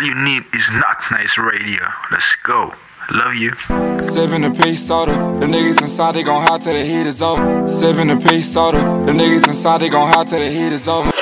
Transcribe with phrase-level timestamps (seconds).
[0.00, 1.82] All you need is not nice radio.
[2.10, 2.72] Let's go.
[3.10, 3.52] Love you.
[4.00, 5.12] Seven a piece soda.
[5.12, 7.68] The niggas inside they gon' hide till the heat is over.
[7.68, 8.78] Seven a piece soda.
[8.78, 11.12] The niggas inside they gon' hide till the heat is over.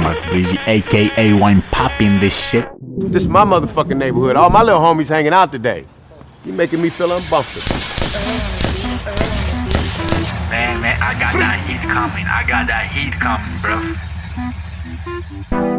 [0.00, 2.66] Mark Breezy, aka Wine Popping this shit.
[2.80, 4.36] This is my motherfucking neighborhood.
[4.36, 5.84] All my little homies hanging out today.
[6.46, 7.76] You making me feel uncomfortable.
[10.52, 12.28] Man, man, I got that heat coming.
[12.28, 13.94] I got that heat coming, bro.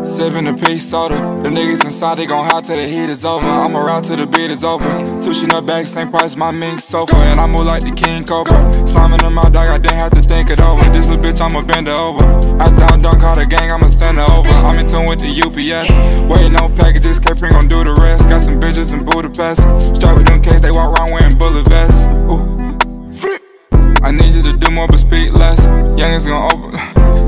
[0.03, 1.15] Seven a piece soda.
[1.43, 3.45] The niggas inside they gon' hide till the heat is over.
[3.45, 4.85] I'ma ride till the beat is over.
[5.21, 7.15] Tushin up back, same price my mink sofa.
[7.15, 8.71] And I move like the king cobra.
[8.87, 10.83] Slamming them out, dog, I didn't have to think it over.
[10.91, 12.23] This little bitch, I'ma bend her over.
[12.61, 14.49] I down, dunk, call the gang, I'ma send her over.
[14.49, 15.91] I'm in tune with the UPS.
[16.31, 18.29] Waiting on packages, Capri gon' do the rest.
[18.29, 19.61] Got some bitches in Budapest.
[19.95, 22.07] Strap with them case, they walk around wearing bullet vests.
[22.31, 22.53] Ooh.
[24.03, 25.63] I need you to do more but speak less.
[25.97, 26.71] Youngest gonna open,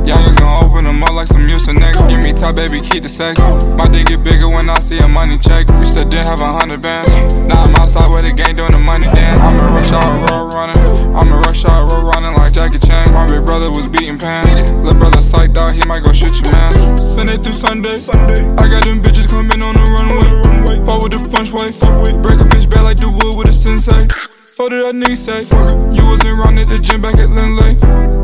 [0.05, 1.97] youngest gonna open them up like some Mucinex.
[2.07, 3.39] Give me top, baby, keep the sex.
[3.75, 5.67] My dick get bigger when I see a money check.
[5.79, 7.11] We still didn't have a hundred bands.
[7.33, 9.39] Now I'm outside with the gang doing the money dance.
[9.39, 11.15] I'm a rush hour road running.
[11.15, 13.11] I'm a rush hour road running like Jackie Chan.
[13.13, 14.71] My big brother was beating pants.
[14.71, 16.97] Little brother psyched out, he might go shoot your man.
[16.97, 17.97] Sunday through Sunday.
[17.97, 18.41] Sunday.
[18.61, 20.85] I got them bitches coming on the runway.
[20.85, 21.71] Fuck with the French way.
[22.21, 24.07] Break a bitch back like the wood with a sensei.
[24.55, 25.41] Fuck did that nigga say?
[25.95, 28.14] You wasn't wrong at the gym back at Lindley.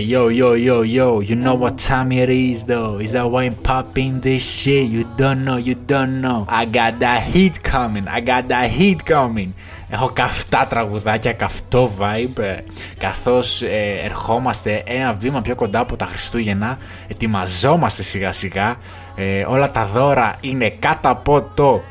[0.00, 2.98] Yo yo yo yo, you know what time it is though?
[2.98, 4.88] Is that wine popping this shit?
[4.88, 6.46] You don't know, you don't know.
[6.48, 9.54] I got that heat coming, I got that heat coming.
[9.90, 12.56] Έχω καυτά τραγουδάκια, καυτό vibe ε,
[12.98, 18.76] Καθώς ε, ερχόμαστε ένα βήμα πιο κοντά από τα Χριστούγεννα Ετοιμαζόμαστε σιγά σιγά
[19.18, 21.82] ε, Όλα τα δώρα είναι κάτω από το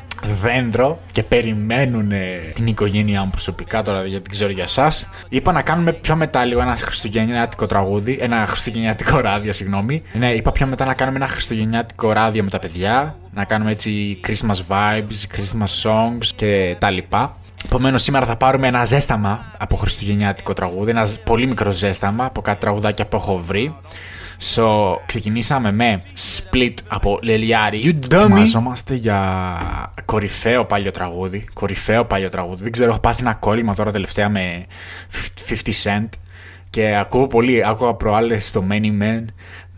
[0.42, 2.12] δέντρο και περιμένουν
[2.54, 5.08] την οικογένειά μου προσωπικά τώρα γιατί δεν ξέρω για εσάς.
[5.28, 10.02] Είπα να κάνουμε πιο μετά λίγο ένα χριστουγεννιάτικο τραγούδι, ένα χριστουγεννιάτικο ράδιο, συγγνώμη.
[10.12, 14.20] Ναι, είπα πιο μετά να κάνουμε ένα χριστουγεννιάτικο ράδιο με τα παιδιά, να κάνουμε έτσι
[14.26, 17.36] Christmas vibes, Christmas songs και τα λοιπά.
[17.64, 22.60] Επομένως, σήμερα θα πάρουμε ένα ζέσταμα από χριστουγεννιάτικο τραγούδι, ένα πολύ μικρό ζέσταμα από κάτι
[22.60, 23.74] τραγουδάκια που έχω βρει.
[24.40, 27.80] So, ξεκινήσαμε με split από Λελιάρη.
[27.84, 28.22] You dummy!
[28.22, 29.38] Ετοιμαζόμαστε για
[30.04, 31.48] κορυφαίο παλιό τραγούδι.
[31.52, 32.62] Κορυφαίο παλιό τραγούδι.
[32.62, 34.66] Δεν ξέρω, έχω πάθει ένα κόλλημα τώρα τελευταία με
[35.48, 36.08] 50 Cent.
[36.70, 39.24] Και ακούω πολύ, άκουγα προάλλες στο Many Men.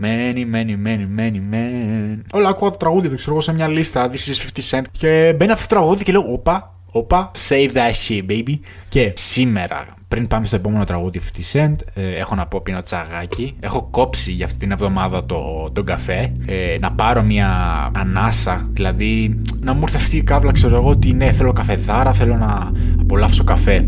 [0.03, 2.21] Many, many, many, many men.
[2.33, 4.11] Όλα ακούω το τραγούδι, δεν ξέρω εγώ σε μια λίστα.
[4.11, 4.85] This is 50 Cent.
[4.93, 8.59] Και μπαίνει αυτό το τραγούδι και λέω, Όπα, όπα, save that shit, baby.
[8.89, 11.21] Και σήμερα, πριν πάμε στο επόμενο τραγούδι
[11.55, 13.57] 50 Cent, ε, έχω να πω πίνω τσαγάκι.
[13.61, 16.33] Έχω κόψει για αυτή την εβδομάδα το, τον καφέ.
[16.47, 17.49] Ε, να πάρω μια
[17.95, 18.69] ανάσα.
[18.73, 22.73] Δηλαδή, να μου έρθει αυτή η κάβλα, ξέρω εγώ, ότι ναι, θέλω καφεδάρα, θέλω να
[23.01, 23.87] απολαύσω καφέ.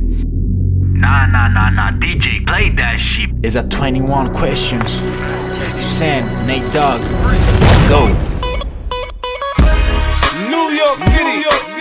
[1.03, 1.91] Nah, nah, nah, nah.
[2.03, 3.29] DJ, play that shit.
[3.43, 5.01] Is that 21 questions?
[5.01, 7.01] 50 Cent, Nate Dogg.
[7.27, 8.07] Let's go.
[10.53, 11.72] New York City, New York City.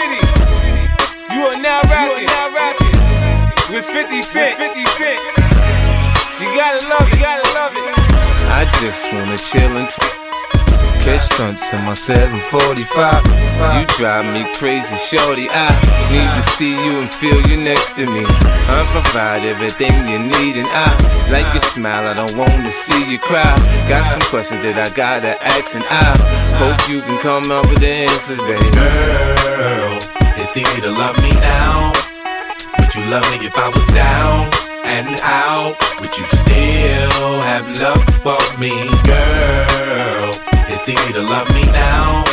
[1.34, 4.58] You are now rapping, now rapping with 50 Cent.
[4.58, 5.20] 50 Cent.
[6.42, 7.94] You gotta love it, gotta love it.
[8.52, 10.20] I just wanna chill and tw-
[11.04, 13.24] catch stunts in my 745.
[13.80, 15.48] You drive me crazy, shorty.
[15.50, 15.72] I
[16.12, 18.26] need to see you and feel you next to me.
[18.28, 20.92] I provide everything you need, and I
[21.32, 22.08] like your smile.
[22.08, 23.56] I don't wanna see you cry.
[23.88, 26.12] Got some questions that I gotta ask, and I
[26.60, 28.70] hope you can come up with the answers, baby.
[28.72, 29.91] Girl,
[30.42, 31.94] it's easy to love me now.
[32.80, 34.50] Would you love me if I was down
[34.84, 35.76] and out?
[36.02, 38.74] Would you still have love for me,
[39.06, 40.32] girl?
[40.74, 42.24] It's easy to love me now.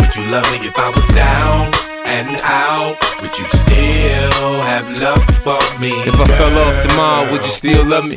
[0.00, 1.72] Would you love me if I was down
[2.04, 2.98] and out?
[3.22, 5.92] Would you still have love for me?
[6.02, 8.16] If I fell off tomorrow, would you still love me?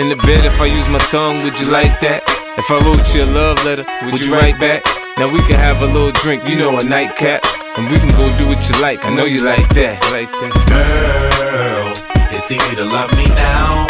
[0.00, 2.20] In the bed, if I use my tongue, would you like that?
[2.62, 4.82] If I wrote you a love letter, would you write back?
[5.18, 7.40] Now we can have a little drink, you know, a nightcap.
[7.76, 9.96] And we can go do what you like, I know you like that.
[10.16, 10.52] Like that.
[10.74, 11.88] Girl,
[12.36, 13.86] it's easy to love me now.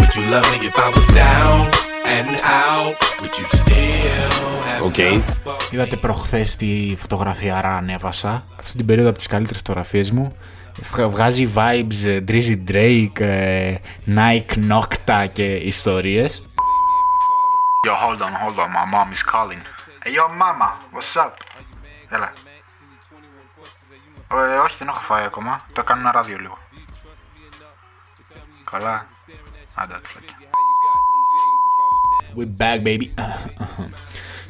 [0.00, 1.60] Would you love me if I was down
[2.16, 2.96] and out?
[3.20, 4.30] Would you still
[4.68, 5.14] have Okay.
[5.16, 5.74] love for me?
[5.74, 8.44] Είδατε προχθές τη φωτογραφία ανέβασα.
[8.60, 10.36] Αυτή την περίοδο από τις καλύτερες φωτογραφίες μου.
[10.83, 13.75] Βγα- Βγάζει vibes ε, Drizzy Drake, ε,
[14.05, 16.45] Nike Nocta και ιστορίες.
[17.87, 18.69] Yo, hold on, hold on.
[18.77, 19.61] My mom is calling.
[20.03, 21.33] Hey, yo, mama, what's up?
[22.09, 22.33] Έλα.
[24.31, 25.59] Ε, όχι, δεν έχω φάει ακόμα.
[25.73, 26.57] Το κάνω ένα ράδιο λίγο.
[28.71, 29.07] Καλά.
[29.75, 30.35] Άντε, φλακιά.
[32.37, 33.07] We back baby.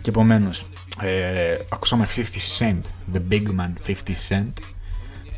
[0.01, 0.49] και επομένω,
[1.01, 2.81] ε, ακούσαμε 50 Cent,
[3.13, 4.53] The Big Man 50 Cent.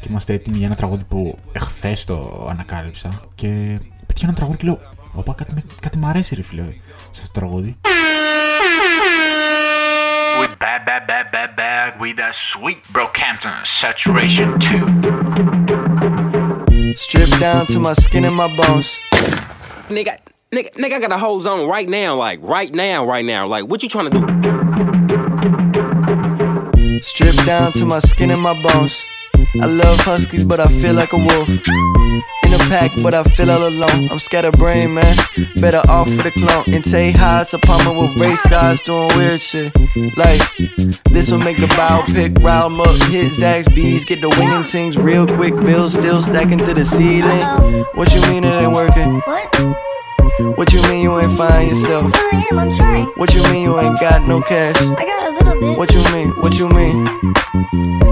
[0.04, 3.10] Και είμαστε έτοιμοι για ένα τραγούδι που εχθέ το ανακάλυψα.
[3.36, 3.48] Και
[4.08, 4.80] πέτυχα ένα τραγούδι και λέω:
[5.14, 6.64] Οπα, κάτι, με- κάτι μ' αρέσει, ρε φίλε,
[7.12, 7.78] σε αυτό το τραγούδι.
[10.42, 14.64] We back, back, back, back, back with that sweet Brockhampton Saturation 2.
[17.06, 18.88] Stripped down to my skin and my bones.
[19.96, 20.14] Nigga,
[20.56, 23.44] nigga, nigga, I got a hose on right now, like right now, right now.
[23.56, 24.22] Like, what you trying to do?
[27.12, 28.94] Stripped down to my skin and my bones.
[29.62, 31.48] I love huskies, but I feel like a wolf.
[31.48, 34.10] In a pack, but I feel all alone.
[34.12, 35.16] I'm scatterbrained, man.
[35.58, 36.74] Better off for the clone.
[36.74, 39.72] And take highs upon me with race eyes doing weird shit.
[40.18, 40.42] Like,
[41.12, 42.96] this will make the biopic round 'em up.
[43.12, 45.56] Hit Zax B's, get the winging things real quick.
[45.66, 47.86] Bills still stacking to the ceiling.
[47.94, 49.22] What you mean it ain't working?
[49.26, 50.58] What?
[50.58, 52.12] What you mean you ain't find yourself?
[52.16, 53.06] I am, I'm trying.
[53.18, 54.82] What you mean you ain't got no cash?
[54.82, 55.78] I got a little bit.
[55.78, 56.30] What you mean?
[56.42, 57.34] What you mean?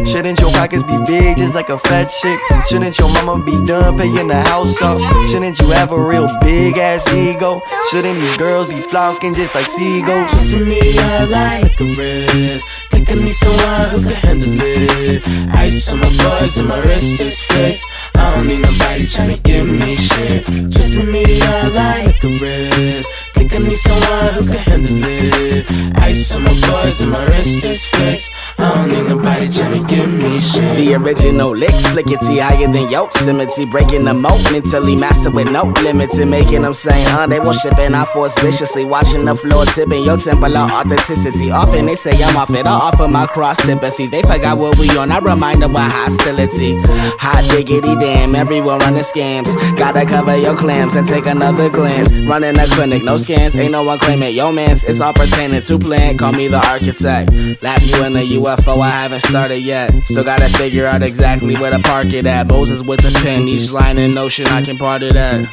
[0.06, 2.39] Shouldn't your pockets be big just like a fat chick?
[2.69, 5.00] Shouldn't your mama be done paying the house off?
[5.30, 7.62] Shouldn't you have a real big ass ego?
[7.89, 10.31] Shouldn't these girls be flocking just like seagulls?
[10.31, 12.68] Just to me, I like wrist.
[12.92, 15.27] Think I need someone who can handle it.
[15.56, 17.86] Ice on my buzz and my wrist is fixed.
[18.15, 20.45] I don't need nobody tryna give me shit.
[20.69, 23.09] Just to me, I like wrist.
[23.41, 25.97] Think I need someone who can handle it.
[25.97, 28.35] Ice on my buzz and my wrist is fixed.
[28.59, 30.77] I don't need nobody tryna give me shit.
[30.77, 33.65] The original flickety higher than Yosemite.
[33.65, 37.55] Breaking the moat mentally, master with no limit to making them say, uh, they won't
[37.55, 38.85] ship and I force viciously.
[38.85, 41.49] Watching the floor tipping your temple of authenticity.
[41.49, 44.05] Often they say I'm off it, I offer my cross sympathy.
[44.05, 46.75] They forgot what we on, I remind them with hostility.
[47.17, 49.49] Hot diggity damn, everyone running scams.
[49.79, 52.11] Gotta cover your clams and take another glance.
[52.27, 54.82] Running a clinic, no scans, ain't no one claiming yo mans.
[54.84, 57.31] It's all pertaining to plan, call me the architect.
[57.62, 59.93] Lap you in the UFO, I haven't started yet.
[60.06, 62.49] Still gotta figure out exactly where to park it at.
[62.49, 65.46] Moses with the pen, each line in notion I can part it at.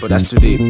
[0.00, 0.60] But that's too deep.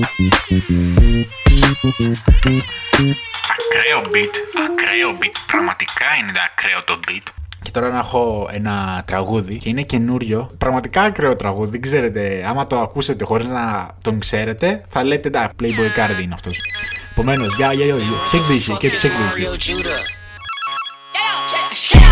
[3.53, 4.35] Ακραίο beat,
[4.65, 5.37] ακραίο beat.
[5.47, 7.27] Πραγματικά είναι ακραίο το beat.
[7.68, 10.52] Και τώρα να έχω ένα τραγούδι και είναι καινούριο.
[10.58, 11.72] Πραγματικά ακραίο τραγούδι.
[11.72, 15.66] Δεν ξέρετε, άμα το ακούσετε χωρίς να τον ξέρετε, θα λέτε τα Playboy
[15.98, 16.58] Card είναι αυτός.
[17.12, 18.92] Επομένως, yeah, yeah, yeah, check this shit, check
[21.92, 22.07] this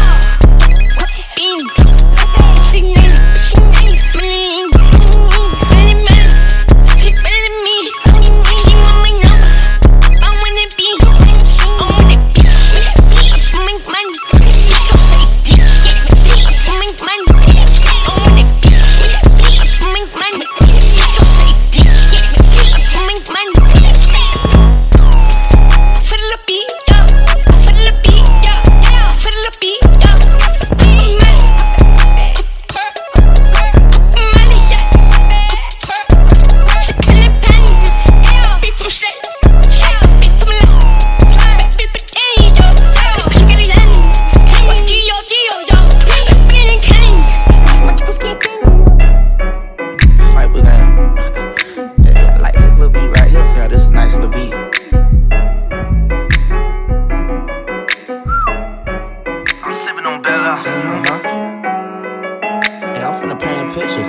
[63.66, 64.06] I'm finna paint a picture.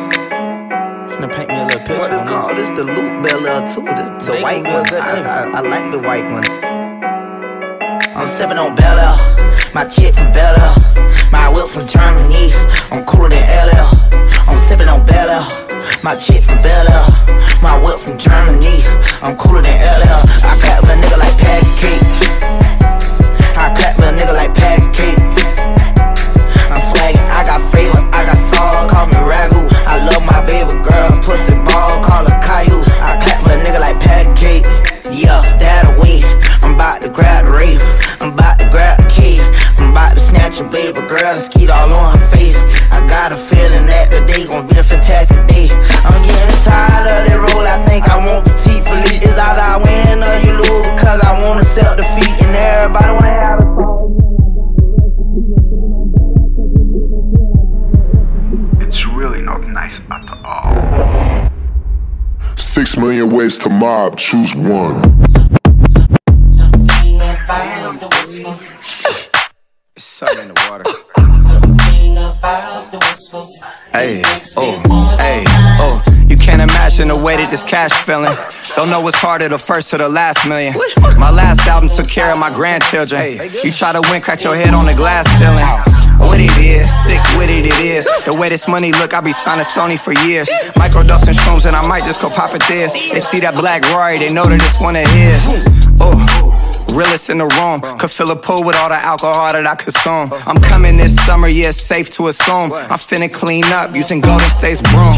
[1.17, 1.97] Finna paint me a little picture.
[1.97, 2.57] What is called?
[2.59, 3.81] This the loop Bella too.
[3.89, 4.85] This the white one.
[4.93, 6.45] I, I, I like the white one.
[8.13, 9.17] I'm sipping on Bella.
[9.73, 10.77] My chick from Bella.
[11.33, 12.53] My whip from Germany.
[12.93, 13.89] I'm cooler than LL.
[14.45, 15.41] I'm sipping on Bella.
[16.05, 17.09] My chick from Bella.
[17.65, 18.85] My whip from Germany.
[19.25, 20.21] I'm cooler than LL.
[20.45, 22.05] I clap with a nigga like patty cake.
[23.57, 25.17] I clap a nigga like patty cake.
[30.65, 32.81] My girl, pussy ball, call her Caillou.
[33.03, 34.65] I clap a nigga like patty cake.
[35.13, 36.23] Yeah, that away.
[36.63, 37.83] I'm about to grab the rave.
[38.21, 39.41] I'm about to grab the key.
[39.79, 42.57] I'm about to snatch a baby girl and skeet all on her face.
[42.91, 45.46] I got a feeling that today gon' be a fantastic
[63.47, 65.03] million ways to mob, choose one.
[69.99, 70.85] Something in the water.
[73.93, 74.23] Hey,
[74.57, 75.45] oh, hey,
[75.79, 76.03] oh.
[76.29, 78.35] You can't imagine the way that this cash feeling.
[78.75, 80.75] Don't know what's harder, the first or the last million.
[81.19, 83.39] My last album took care of my grandchildren.
[83.65, 85.96] You try to win, crack your head on the glass ceiling.
[86.19, 88.07] What it is, sick with it, it is.
[88.25, 90.49] The way this money look, I be signing Sony for years.
[90.75, 92.93] Microdosing shrooms, and I might just go pop it this.
[92.93, 95.41] They see that black Rory, they know that it's one of his.
[96.01, 96.47] Oh.
[96.95, 97.99] Realest in the room.
[97.99, 100.33] Could fill a pool with all the alcohol that I consume.
[100.47, 102.73] I'm coming this summer, yeah, it's safe to assume.
[102.73, 105.13] I'm finna clean up using Golden State's broom.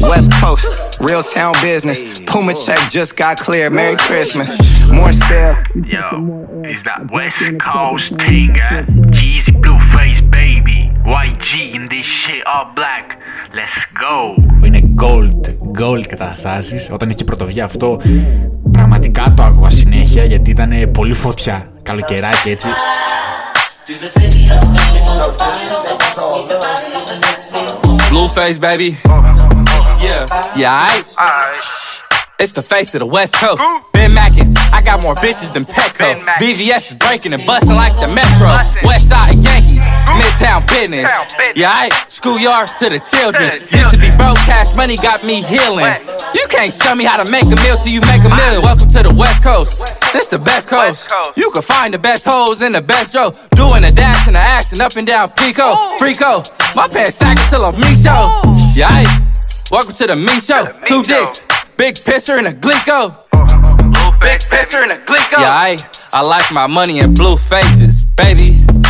[0.00, 0.64] West Coast,
[1.00, 2.20] real town business.
[2.20, 3.72] Puma check just got cleared.
[3.72, 4.50] Merry Christmas.
[4.88, 5.56] More still.
[5.84, 8.84] Yo, is that West Coast thing, eh?
[9.12, 9.79] Jeezy Blueface, baby.
[11.04, 13.18] YG in this shit, all black.
[13.52, 14.14] Let's go.
[14.64, 16.88] Είναι gold, gold καταστάσεις.
[16.92, 18.00] Όταν είχε πρωτοβγεί αυτό,
[18.72, 21.72] πραγματικά το άκουγα συνέχεια γιατί ήταν πολύ φωτιά.
[21.82, 22.68] Καλοκαιράκι έτσι.
[28.10, 28.90] Blueface, baby.
[30.06, 30.24] Yeah.
[30.62, 31.06] Yeah, aight.
[32.42, 33.60] It's the face of the West Coast.
[33.92, 36.08] Ben Mackin, I got more bitches than Petco.
[36.40, 38.48] VVS is breaking and busting like the Metro.
[38.88, 39.69] West Side Yankees,
[40.18, 41.06] Midtown business.
[41.54, 41.92] Yeah, aight.
[42.10, 43.60] Schoolyard to the children.
[43.70, 45.86] Used to be broke, cash money got me healing.
[46.34, 48.62] You can't show me how to make a meal till you make a million.
[48.62, 49.78] Welcome to the West Coast.
[50.12, 51.10] This the best coast.
[51.36, 53.34] You can find the best hoes in the best Joe.
[53.54, 55.96] Doing the dash and the action up and down Pico.
[55.98, 56.42] Frico.
[56.74, 58.42] My pants sagging till I'm me show.
[58.74, 59.70] Yeah, aight.
[59.70, 60.66] Welcome to the me show.
[60.86, 61.40] Two dicks.
[61.76, 63.16] Big pisser and a glico.
[64.20, 65.38] Big pisser and a glico.
[65.38, 65.78] Yeah, I,
[66.12, 68.54] I like my money in blue faces, baby.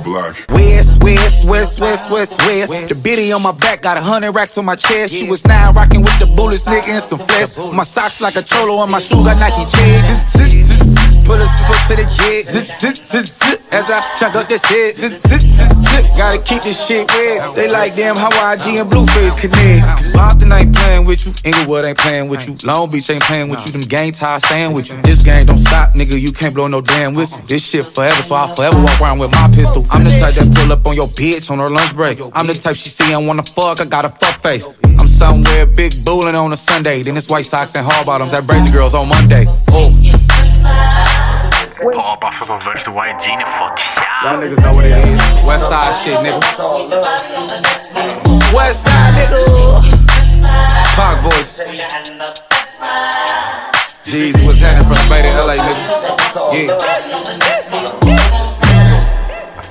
[0.00, 0.46] All black.
[0.48, 2.88] West, west, west, west, west, west.
[2.88, 5.12] The bitty on my back got a hundred racks on my chest.
[5.12, 7.56] She was now rocking with the bullets, nigga, and some flesh.
[7.74, 10.79] My socks like a cholo on my shoe got Nike J's.
[11.30, 11.40] Zit.
[11.40, 12.46] A foot to the jet.
[12.46, 13.60] Zit, zit, zit, zit.
[13.72, 14.94] As I chunk up this head.
[14.96, 16.04] Zit, zit, zit, zit.
[16.16, 17.54] Gotta keep this shit red.
[17.54, 19.86] They like damn how YG and Blueface connect.
[19.86, 21.32] Cause Bompton ain't playing with you.
[21.44, 22.56] Inglewood ain't playing with you.
[22.64, 23.72] Long Beach ain't playing with you.
[23.72, 25.00] Them gang ties staying with you.
[25.02, 26.20] This gang don't stop, nigga.
[26.20, 27.40] You can't blow no damn whistle.
[27.46, 29.84] This shit forever, so I forever walk around with my pistol.
[29.90, 32.20] I'm the type that pull up on your bitch on her lunch break.
[32.34, 33.80] I'm the type she see and wanna fuck.
[33.80, 34.68] I got a fuck face.
[34.84, 37.02] I'm somewhere big bullin' on a Sunday.
[37.02, 39.44] Then it's white socks and hard bottoms at Brazy Girls on Monday.
[39.68, 40.09] Oh.
[41.80, 43.80] Pull off of a verse to YG and fuck.
[44.22, 45.20] Y'all niggas know what it is.
[45.44, 46.40] Westside shit, nigga.
[48.52, 49.40] Westside nigga.
[50.94, 51.58] Pop voice.
[54.04, 55.84] Jeezy was hanging from Bay to LA, nigga.
[58.06, 58.19] Yeah.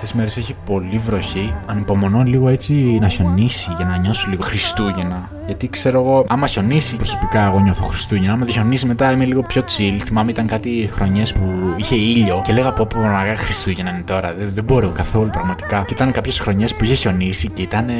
[0.09, 1.53] Αυτές τις μέρες έχει πολύ βροχή.
[1.65, 5.31] Ανυπομονώ λίγο έτσι να χιονίσει για να νιώσω λίγο Χριστούγεννα.
[5.45, 8.33] Γιατί ξέρω εγώ, άμα χιονίσει, προσωπικά εγώ νιώθω Χριστούγεννα.
[8.33, 9.99] Άμα δεν χιονίσει, μετά είμαι λίγο πιο chill.
[10.03, 14.33] Θυμάμαι ήταν κάτι χρονιές που είχε ήλιο και λέγα πω πω μαγά Χριστούγεννα είναι τώρα.
[14.33, 15.83] Δεν, δεν μπορώ καθόλου πραγματικά.
[15.87, 17.93] Και ήταν κάποιες χρονιές που είχε χιονίσει και ήταν ε,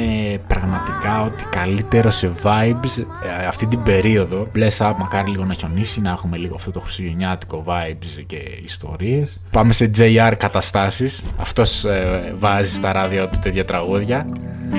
[0.46, 3.04] πραγματικά ότι καλύτερο σε vibes
[3.42, 4.48] ε, αυτή την περίοδο.
[4.54, 9.40] Bless up, μακάρι λίγο να χιονίσει, να έχουμε λίγο αυτό το χριστουγεννιάτικο vibes και ιστορίες.
[9.50, 11.22] Πάμε σε JR καταστάσεις.
[11.36, 11.99] Αυτός ε,
[12.38, 14.26] βάζεις στα ράδια τέτοια τραγούδια.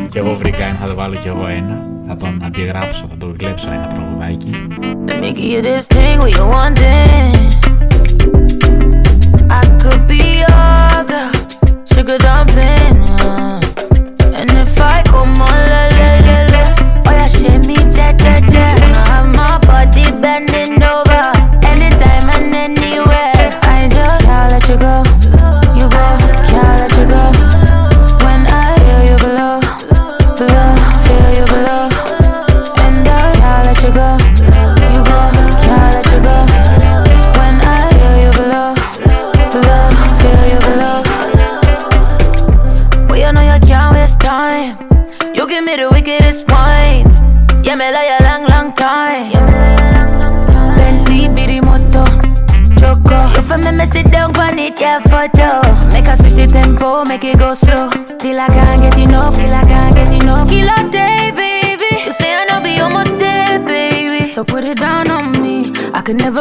[0.09, 1.89] Και εγώ βρήκα ένα, θα το βάλω κι εγώ ένα.
[2.07, 4.51] Θα τον αντιγράψω, θα το κλέψω ένα τραγουδάκι.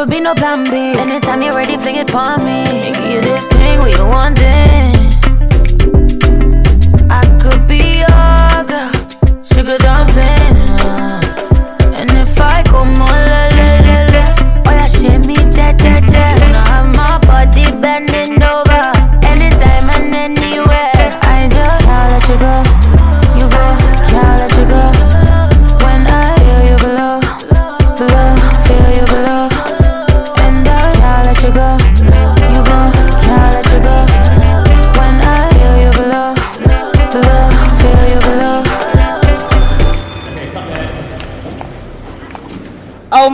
[0.01, 0.99] Never be no plan B.
[0.99, 2.91] Anytime you're ready, fling it upon me.
[2.91, 4.80] Give you this thing what you wanting.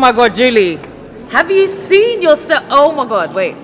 [0.08, 0.80] My god, Julie.
[1.32, 2.64] Have you seen yourself?
[2.70, 3.58] Oh my god, wait.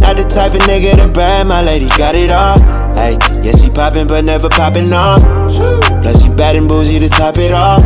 [0.00, 2.58] Not the type of nigga to brag, my lady got it all.
[2.92, 5.22] Hey, yeah, she poppin', but never poppin' off.
[6.02, 7.80] Plus, she bad and bougie to top it off.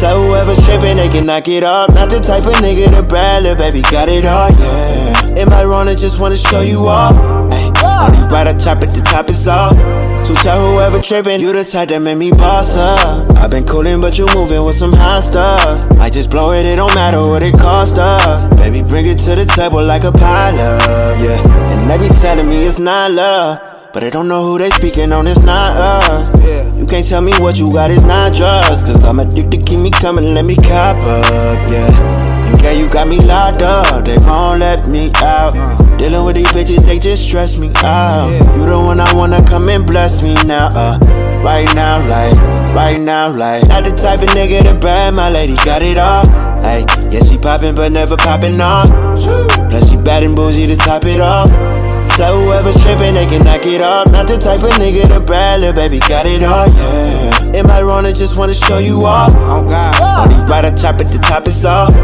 [0.00, 1.94] So whoever trippin', they can knock it off.
[1.94, 5.40] Not the type of nigga to brag, little baby got it all, yeah.
[5.40, 5.86] Am I wrong?
[5.86, 7.14] I just wanna show you off.
[7.52, 9.76] Hey, only right I chop at the top is off.
[10.30, 13.34] So tell whoever trippin', you the type that made me boss up.
[13.38, 15.98] i been coolin', but you movin' with some hot stuff.
[15.98, 18.56] I just blow it, it don't matter what it cost up.
[18.56, 20.86] Baby, bring it to the table like a pilot,
[21.18, 21.42] yeah.
[21.72, 23.58] And they be telling me it's not love.
[23.92, 26.40] But I don't know who they speaking on, it's not us.
[26.44, 26.76] Yeah.
[26.76, 28.84] You can't tell me what you got, it's not drugs.
[28.84, 31.26] Cause I'm addicted, keep me coming, let me cop up,
[31.72, 31.90] yeah.
[32.46, 35.56] And girl, you got me locked up, they won't let me out.
[35.56, 35.79] Uh.
[36.00, 38.30] Dealing with these bitches, they just stress me out.
[38.56, 40.98] You the one I wanna come and bless me now, uh.
[41.44, 42.34] Right now, like,
[42.74, 43.68] right now, like.
[43.68, 46.26] Not the type of nigga to brag, my lady got it all.
[46.62, 48.88] Hey, yeah, she poppin', but never poppin' off.
[49.68, 51.50] Plus, she bad and bougie to top it off.
[52.20, 54.12] So whoever trippin', they can knock it off.
[54.12, 57.58] Not the type of nigga to brag, little baby got it all, yeah.
[57.58, 58.04] Am I wrong?
[58.04, 59.32] I just wanna show you off.
[59.34, 60.28] Oh God.
[60.28, 61.94] Only right I chop at the top is off.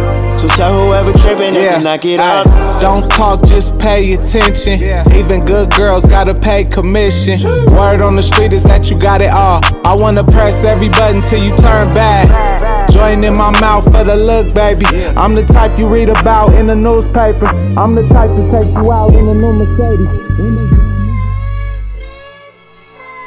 [0.41, 2.47] So tell whoever trippin', they can knock it off.
[2.81, 4.83] Don't talk, just pay attention.
[5.15, 7.39] Even good girls gotta pay commission.
[7.77, 9.61] Word on the street is that you got it all.
[9.85, 12.76] I wanna press every button till you turn bad.
[12.97, 14.87] Join in my mouth for the look, baby.
[15.21, 17.49] I'm the type you read about in the newspaper.
[17.79, 20.09] I'm the type to take you out in a new Mercedes.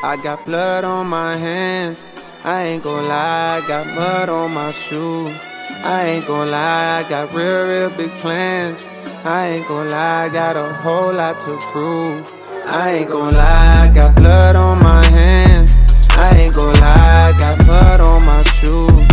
[0.03, 2.08] I got blood on my hands.
[2.43, 5.39] I ain't gon' lie, I got mud on my shoes.
[5.86, 8.84] I ain't gon' lie, I got real, real big plans.
[9.23, 12.27] I ain't gon' lie, I got a whole lot to prove.
[12.65, 15.71] I ain't gon' lie, I got blood on my hands.
[16.17, 19.08] I ain't gon' lie, I got mud on my shoes.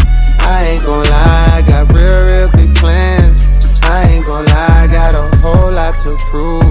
[0.47, 3.45] I ain't gon' lie, I got real, real big plans.
[3.83, 6.63] I ain't gon' lie, I got a whole lot to prove.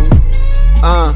[0.81, 1.11] Uh,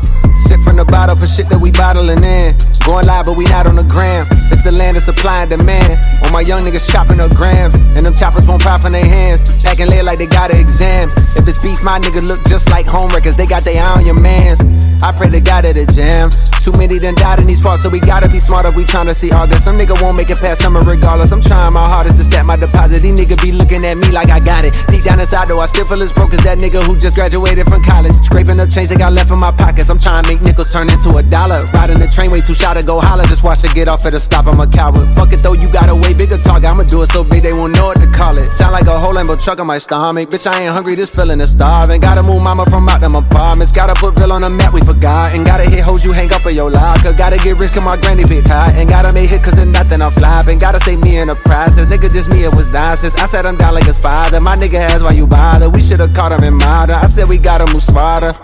[0.48, 2.56] sip from the bottle for shit that we bottling in.
[2.86, 4.26] Going live, but we not on the gram.
[4.50, 6.00] It's the land of supply and demand.
[6.24, 9.42] All my young niggas chopping up grams, and them choppers won't pop in their hands.
[9.62, 11.10] Packing lead like they got an exam.
[11.36, 13.38] If it's beef, my nigga look just like home records.
[13.38, 14.62] They got their eye on your mans.
[15.02, 16.30] I pray to God at the jam.
[16.60, 18.72] Too many done died in these parts, so we gotta be smarter.
[18.76, 19.64] We tryna see August.
[19.64, 21.32] Some nigga won't make it past summer regardless.
[21.32, 23.02] I'm trying my hardest to stack my deposit.
[23.02, 24.74] These niggas be looking at me like I got it.
[24.88, 27.68] Deep down inside, though, I still feel as broke as that nigga who just graduated
[27.68, 28.14] from college.
[28.24, 29.90] Scraping up change they got left in my pockets.
[29.90, 31.66] I'm trying nickels turn into a dollar.
[31.74, 33.26] Riding the train way too shy to go holler.
[33.26, 34.46] Just watch it get off at a stop.
[34.46, 35.08] I'm a coward.
[35.18, 36.70] Fuck it though, you got a way bigger target.
[36.70, 38.48] I'ma do it so big they won't know what to call it.
[38.54, 40.30] Sound like a whole Lambo truck on my stomach.
[40.30, 42.02] Bitch, I ain't hungry, this feeling is starving.
[42.02, 43.72] Gotta move mama from out them apartments.
[43.72, 45.34] Gotta put real on the map, we forgot.
[45.34, 47.14] And gotta hit hoes you hang up in your locker.
[47.14, 48.74] Gotta get rich, cause my granny big hot.
[48.76, 50.60] And gotta make hit cause there's nothing I'm flopping.
[50.60, 51.90] Gotta stay me in the process.
[51.90, 53.16] Nigga, just me, it was nonsense.
[53.16, 54.40] I said I'm down like his father.
[54.40, 55.70] My nigga has why you bother.
[55.70, 56.96] We should've caught him in modern.
[56.96, 58.36] I said we gotta move smarter.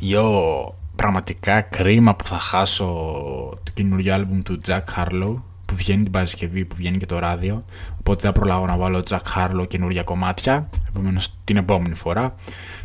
[0.00, 2.84] Yo, πραγματικά κρίμα που θα χάσω
[3.62, 5.34] το καινούριο άλμπουμ του Jack Harlow
[5.64, 7.64] που βγαίνει την Παρασκευή, που βγαίνει και το ράδιο.
[7.98, 10.70] Οπότε θα προλάβω να βάλω Jack Harlow καινούργια κομμάτια.
[10.88, 12.34] Επομένως την επόμενη φορά.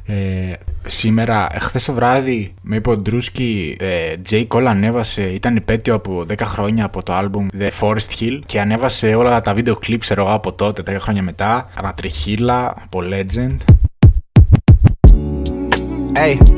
[0.06, 0.54] Ε,
[0.86, 4.48] σήμερα, χθε το βράδυ, με είπε ο Ντρούσκι, ε, J.
[4.48, 9.16] Cole ανέβασε, ήταν υπέτειο από 10 χρόνια από το άλμπουμ The Forest Hill και ανέβασε
[9.16, 11.70] όλα τα βίντεο κλιπς, ξέρω εγώ, από τότε, 10 χρόνια μετά.
[11.76, 13.58] Ανατριχίλα από Legend.
[16.16, 16.53] Hey,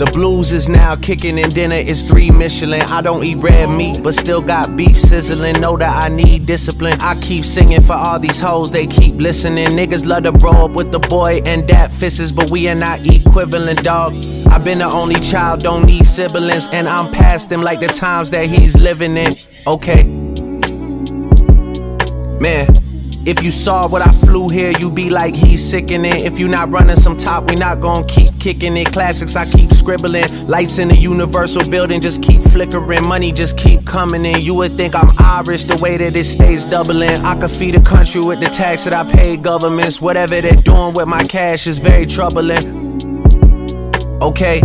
[0.00, 2.80] the blues is now kicking and dinner is three Michelin.
[2.80, 5.60] I don't eat red meat, but still got beef sizzling.
[5.60, 6.98] Know that I need discipline.
[7.02, 9.68] I keep singing for all these hoes, they keep listening.
[9.68, 13.00] Niggas love to bro up with the boy and that fisses, but we are not
[13.04, 14.14] equivalent, dog.
[14.46, 18.30] I've been the only child, don't need siblings, and I'm past them like the times
[18.30, 19.34] that he's living in.
[19.66, 20.04] Okay.
[22.40, 22.79] Man.
[23.26, 26.24] If you saw what I flew here, you'd be like, he's sickening.
[26.24, 28.92] If you not running some top, we not gonna keep kicking it.
[28.92, 30.24] Classics, I keep scribbling.
[30.46, 33.06] Lights in the universal building just keep flickering.
[33.06, 34.40] Money just keep coming in.
[34.40, 37.10] You would think I'm Irish the way that it stays doubling.
[37.10, 40.00] I could feed a country with the tax that I pay governments.
[40.00, 42.98] Whatever they're doing with my cash is very troubling.
[44.22, 44.62] Okay.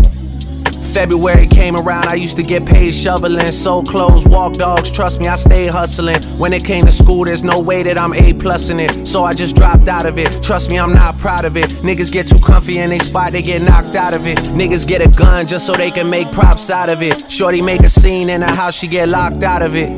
[0.96, 4.90] February came around, I used to get paid shoveling, sold clothes, walk dogs.
[4.90, 6.24] Trust me, I stayed hustling.
[6.38, 9.06] When it came to school, there's no way that I'm A plus in it.
[9.06, 10.42] So I just dropped out of it.
[10.42, 11.72] Trust me, I'm not proud of it.
[11.84, 14.38] Niggas get too comfy in they spot, they get knocked out of it.
[14.56, 17.30] Niggas get a gun just so they can make props out of it.
[17.30, 19.90] Shorty make a scene in her house, she get locked out of it.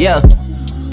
[0.00, 0.22] Yeah.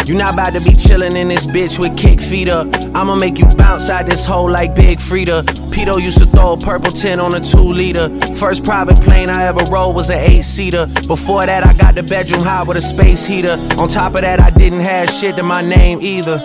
[0.05, 2.67] You not about to be chillin' in this bitch with kick feet up.
[2.93, 5.41] I'ma make you bounce out this hole like Big Freedia.
[5.75, 8.09] Pimp C used to throw a purple tin on a two liter.
[8.35, 10.87] First private plane I ever rode was an eight seater.
[11.07, 13.57] Before that, I got the bedroom high with a space heater.
[13.77, 16.41] On top of that, I didn't have shit to my name either.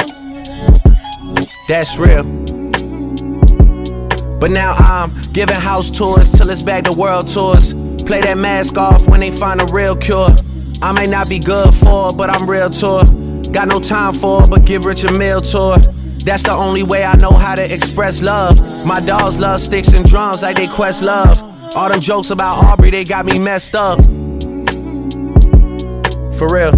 [1.68, 2.24] That's real.
[4.40, 7.72] But now I'm giving house tours till it's back to world tours.
[8.04, 10.34] Play that mask off when they find a real cure.
[10.82, 13.04] I may not be good for, it, but I'm real tour.
[13.52, 15.76] Got no time for, it, but give Rich a meal tour.
[16.24, 18.61] That's the only way I know how to express love.
[18.85, 21.42] My dogs love sticks and drums like they quest love.
[21.74, 24.04] All them jokes about Aubrey, they got me messed up.
[26.37, 26.74] For real.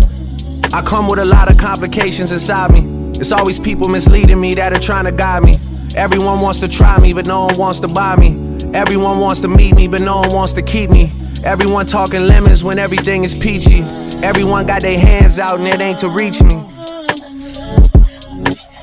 [0.74, 3.10] I come with a lot of complications inside me.
[3.20, 5.54] It's always people misleading me that are trying to guide me.
[5.96, 8.58] Everyone wants to try me, but no one wants to buy me.
[8.72, 11.12] Everyone wants to meet me, but no one wants to keep me.
[11.44, 13.82] Everyone talking lemons when everything is peachy.
[14.22, 16.54] Everyone got their hands out and it ain't to reach me.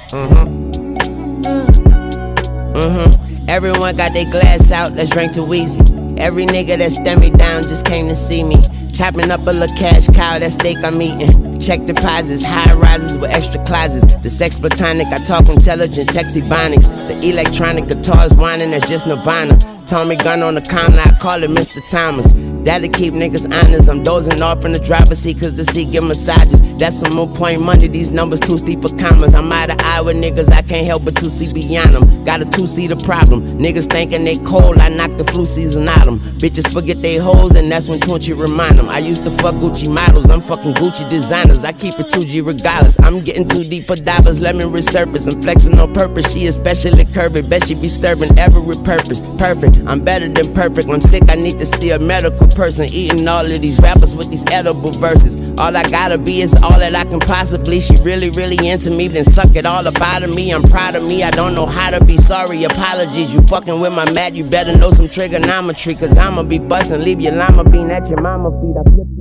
[0.10, 0.72] Mm-hmm.
[2.74, 3.46] Mm-hmm.
[3.48, 6.18] Everyone got their glass out, let's drink to Weezy.
[6.20, 8.56] Every nigga that stand me down just came to see me.
[8.92, 11.49] Chopping up a little cash cow, that steak I'm eating.
[11.60, 14.14] Check deposits, high rises with extra closets.
[14.16, 16.88] The sex platonic, I talk intelligent, text ebonics.
[17.08, 19.58] The electronic guitars whining, that's just Nirvana.
[19.86, 21.82] Tommy gun on the counter, I call it Mr.
[21.90, 22.28] Thomas.
[22.64, 23.90] That'll keep niggas honest.
[23.90, 26.62] I'm dozing off in the driver's seat cause the seat give massages.
[26.78, 29.34] That's some more point money, these numbers too steep for commas.
[29.34, 32.24] I'm out of eye with niggas, I can't help but to see beyond them.
[32.24, 33.58] Got a two seater problem.
[33.58, 36.20] Niggas thinking they cold, I knock the flu season out them.
[36.38, 38.90] Bitches forget they hoes, and that's when Tunechi remind them.
[38.90, 41.10] I used to fuck Gucci models, I'm fucking Gucci
[41.58, 43.00] I keep it 2G regardless.
[43.00, 45.32] I'm getting too deep for dollars, let me resurface.
[45.32, 47.48] I'm flexing on purpose, she especially curvy.
[47.50, 49.22] Bet she be serving every purpose.
[49.38, 50.88] Perfect, I'm better than perfect.
[50.90, 54.30] I'm sick, I need to see a medical person eating all of these rappers with
[54.30, 55.36] these edible verses.
[55.60, 57.80] All I gotta be is all that I can possibly.
[57.80, 60.52] She really, really into me, then suck it all up out of me.
[60.52, 62.64] I'm proud of me, I don't know how to be sorry.
[62.64, 65.96] Apologies, you fucking with my mad, you better know some trigonometry.
[65.96, 68.76] Cause I'ma be bustin', leave your llama bean at your mama feet.
[68.78, 69.19] I flip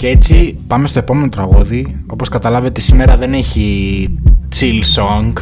[0.00, 2.04] Και έτσι πάμε στο επόμενο τραγούδι.
[2.06, 4.08] Όπως καταλάβετε σήμερα δεν έχει
[4.56, 5.32] chill song.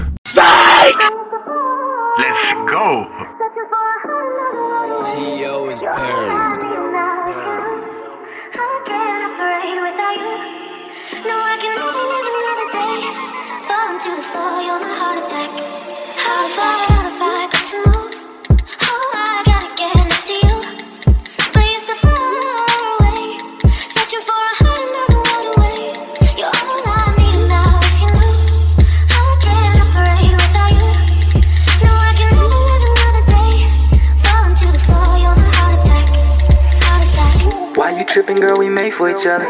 [39.18, 39.44] Each other.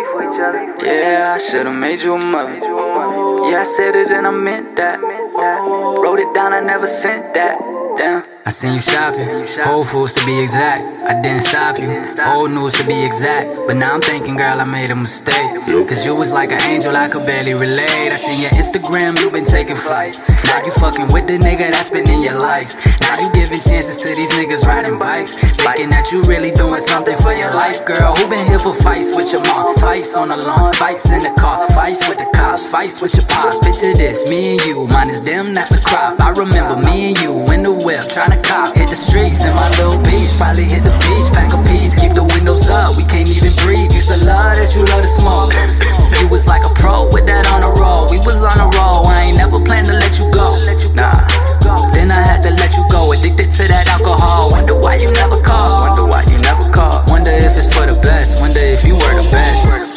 [0.83, 2.55] Yeah, I should've made you a mother.
[3.51, 5.01] Yeah, I said it and I meant that.
[5.01, 7.59] Wrote it down, I never sent that.
[7.97, 8.28] Damn.
[8.49, 9.29] I seen you shopping,
[9.63, 10.81] Whole Foods to be exact.
[11.05, 11.93] I didn't stop you,
[12.33, 13.45] old news to be exact.
[13.67, 15.53] But now I'm thinking, girl, I made a mistake.
[15.85, 18.09] Cause you was like an angel, I could barely relate.
[18.09, 20.25] I seen your Instagram, you been taking flights.
[20.49, 22.73] Now you fucking with the nigga that's been in your life.
[23.05, 25.37] Now you giving chances to these niggas riding bikes.
[25.61, 28.17] Thinking that you really doing something for your life, girl.
[28.17, 29.77] Who been here for fights with your mom?
[29.77, 33.29] Fights on the lawn, fights in the car, fights with the cops, fights with your
[33.29, 33.61] pops.
[33.61, 36.21] Picture this, me and you, minus them, that's a crop.
[36.21, 38.75] I remember me and you in the whip, trying to cop.
[38.75, 42.13] Hit the streets in my little beach, probably hit the beach, pack a piece, keep
[42.15, 42.97] the windows up.
[42.97, 43.91] We can't even breathe.
[43.91, 45.53] Used to love that you love to smoke.
[46.19, 48.11] You was like a pro with that on the roll.
[48.11, 49.07] We was on a roll.
[49.07, 50.47] I ain't never planned to let you go.
[50.99, 51.15] Nah.
[51.95, 53.13] Then I had to let you go.
[53.13, 54.51] Addicted to that alcohol.
[54.51, 55.95] Wonder why you never called.
[55.95, 57.07] Wonder why you never called.
[57.11, 58.41] Wonder if it's for the best.
[58.41, 59.88] Wonder if you were the best.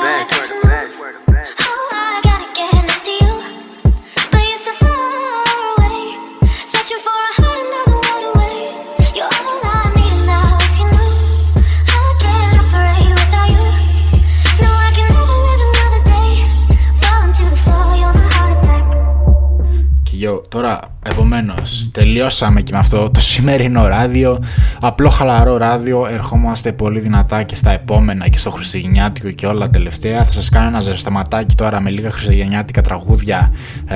[20.81, 24.43] Yo, τώρα, επομένως, τελειώσαμε και με αυτό το σημερινό ράδιο.
[24.79, 26.07] Απλό χαλαρό ράδιο.
[26.07, 30.23] Ερχόμαστε πολύ δυνατά και στα επόμενα και στο Χριστουγεννιάτικο και όλα τελευταία.
[30.23, 33.51] Θα σας κάνω ένα ζεσταματάκι τώρα με λίγα Χριστουγεννιάτικα τραγούδια,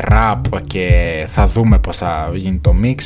[0.10, 0.90] rap και
[1.30, 3.00] θα δούμε πώς θα γίνει το mix.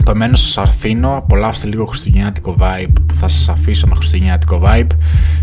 [0.00, 1.16] Επομένως, σας αφήνω.
[1.16, 4.90] Απολαύστε λίγο χριστουγεννιάτικο vibe που θα σας αφήσω με χριστουγεννιάτικο vibe.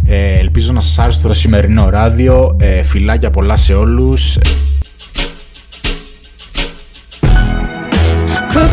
[0.06, 2.56] Ε, ελπίζω να σας άρεσε το σημερινό ράδιο.
[2.60, 4.38] Ε, φιλάκια πολλά σε όλους.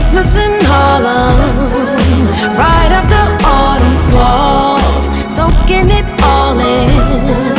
[0.04, 2.28] Christmas in Harlem,
[2.60, 7.56] right after autumn falls, soaking it all in.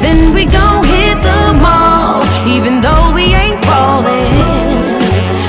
[0.00, 5.02] Then we gon' hit the mall, even though we ain't ballin'.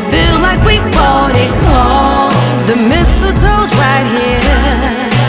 [0.10, 2.34] Feel like we bought it all.
[2.66, 4.42] The mistletoe's right here.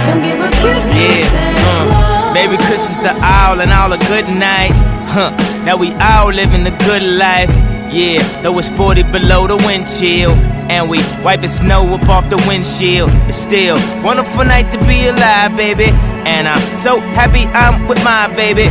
[0.09, 2.33] Come give a kiss to Yeah, uh.
[2.33, 4.73] Merry Christmas to all and all a good night.
[5.13, 5.31] Huh,
[5.67, 7.53] now we all living the good life.
[7.93, 10.31] Yeah, though it's 40 below the wind chill.
[10.73, 13.11] And we wiping snow up off the windshield.
[13.29, 15.91] It's still wonderful night to be alive, baby.
[16.25, 18.71] And I'm so happy I'm with my baby.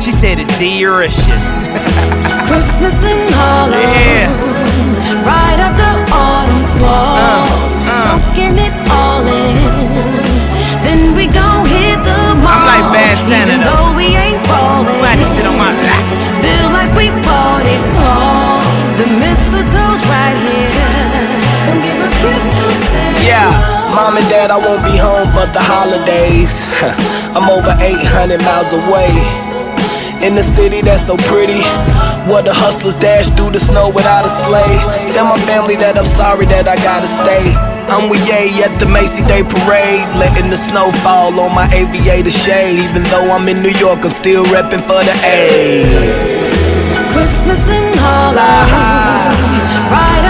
[0.00, 1.64] She said it's delicious.
[2.48, 3.80] Christmas in Harlem.
[3.80, 4.28] Yeah.
[5.24, 7.72] Right after autumn falls.
[7.76, 8.20] Uh, uh.
[8.20, 9.56] Soaking it all in.
[10.84, 12.52] Then we gon' hit the mall.
[12.52, 13.92] I'm like Bad Santa, Even though.
[13.92, 15.00] though we ain't ballin'.
[15.00, 16.02] Glad to sit on my lap.
[16.44, 18.60] Feel like we bought it all.
[19.00, 20.68] The mistletoe's right here.
[21.64, 23.24] Come give a kiss to Santa.
[23.24, 23.48] Yeah,
[23.96, 26.52] mom and dad, I won't be home for the holidays.
[27.34, 29.16] I'm over 800 miles away.
[30.24, 31.60] In the city that's so pretty,
[32.24, 34.80] where the hustlers dash through the snow without a sleigh.
[35.12, 37.52] Tell my family that I'm sorry that I gotta stay.
[37.92, 42.32] I'm with Ye at the Macy Day Parade, letting the snow fall on my aviator
[42.32, 42.88] shades.
[42.88, 45.84] Even though I'm in New York, I'm still repping for the A.
[47.12, 48.40] Christmas in Harlem.
[49.92, 50.23] Right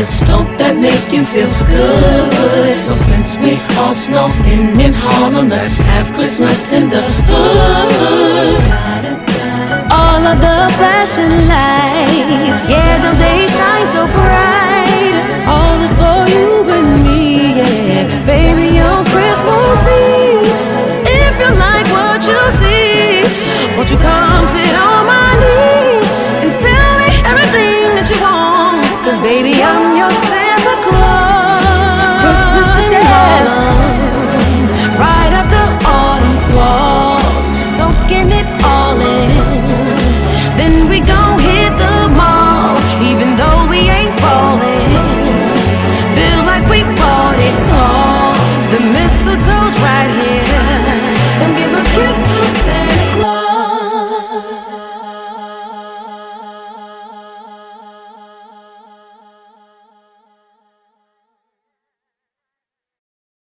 [0.00, 2.80] see don't that make you feel good?
[2.80, 8.64] So since we all snowing in Harlem, let's have Christmas in the hood.
[9.92, 13.31] All of the flashing lights, yeah, though they